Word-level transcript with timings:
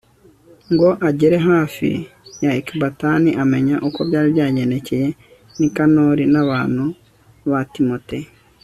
ngo 0.73 0.89
agere 1.09 1.37
hafi 1.49 1.89
ya 2.43 2.51
ekibatani, 2.59 3.29
amenya 3.43 3.75
uko 3.87 3.99
byari 4.07 4.27
byagendekeye 4.35 5.07
nikanori 5.57 6.23
n'abantu 6.33 6.85
ba 7.49 7.61
timote 7.73 8.19